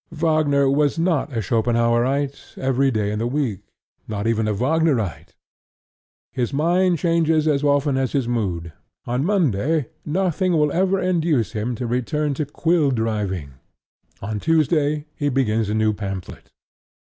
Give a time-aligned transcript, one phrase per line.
[0.13, 3.59] Wagner was not a Schopenhaurite every day in the week,
[4.07, 5.35] nor even a Wagnerite.
[6.31, 8.73] His mind changes as often as his mood.
[9.05, 13.51] On Monday nothing will ever induce him to return to quilldriving:
[14.23, 16.49] on Tuesday he begins a new pamphlet.